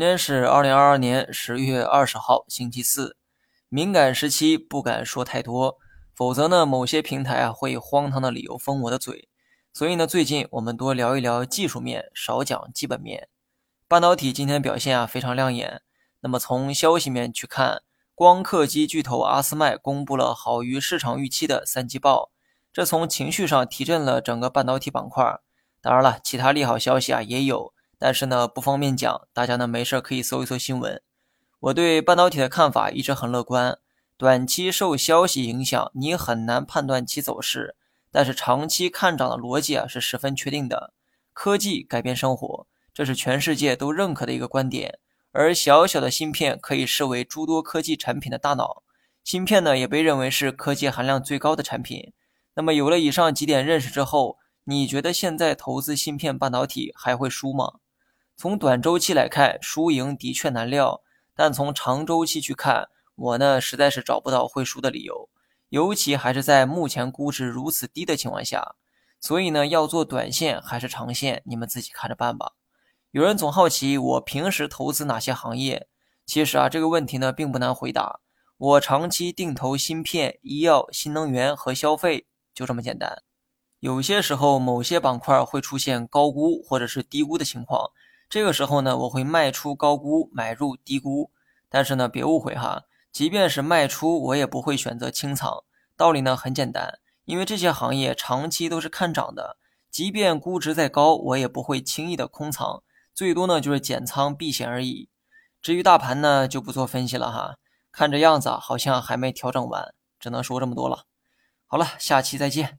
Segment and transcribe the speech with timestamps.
[0.00, 3.18] 今天是二零二二年十月二十号，星期四。
[3.68, 5.76] 敏感时期不敢说太多，
[6.14, 9.28] 否则呢，某些平台啊会荒唐的理由封我的嘴。
[9.74, 13.28] 所以呢，最近我们多聊一聊技术面，少讲基本面。
[13.86, 15.82] 半导体今天表现啊非常亮眼。
[16.20, 17.82] 那么从消息面去看，
[18.14, 22.30] 光刻机巨头阿斯麦公布了好于市场预期的三季报，
[22.72, 25.22] 这从情绪上提振了整个半导体板块。
[25.82, 27.74] 当然了，其他利好消息啊也有。
[28.00, 31.02] 但是呢，不方便讲，大家呢没事可以搜一搜新闻。
[31.60, 33.78] 我对半导体的看法一直很乐观，
[34.16, 37.76] 短期受消息影响，你很难判断其走势，
[38.10, 40.94] 但是长期看涨的逻辑啊是十分确定的。
[41.34, 44.98] 科技改变生活，这是全世界都认可的一个观点。
[45.32, 48.82] 而小小的芯片可以视为诸多科技产品的大脑，
[49.22, 52.14] 芯片呢也被认为是科技含量最高的产品。
[52.54, 57.74] 那么有了以上几点认识之后，你觉得现在投资芯片半导体还会输吗？
[58.40, 61.02] 从短周期来看，输赢的确难料，
[61.36, 65.28] 但从长周期去看，我呢实在是找不到会输的理由，
[65.68, 68.76] 尤其还是在目前估值如此低的情况下。
[69.20, 72.52] 所以呢，要做短线还是长线，你们自己看着办吧。
[73.10, 75.88] 有人总好奇我平时投资哪些行业，
[76.24, 78.20] 其实啊这个问题呢并不难回答，
[78.56, 83.22] 我长期定投芯片、医药、新能源和消费，就这么简单。
[83.80, 87.90] 有些时候某些板块会出现高估或者是低估的情况。
[88.30, 91.32] 这个时候呢，我会卖出高估，买入低估。
[91.68, 95.64] 但是呢，别误会哈，即便是卖出，我也不会选择清仓。
[95.96, 99.56] 道理呢很简单，因为这些行业长期都是看涨的，
[99.90, 105.08] 即便估值再高，我也不会轻易的空仓，最多呢就是减仓避险而已。
[105.60, 107.56] 至于大盘呢，就不做分析了哈，
[107.90, 111.06] 看这样子，好像还没调整完，只能说这么多了。
[111.66, 112.78] 好了，下期再见。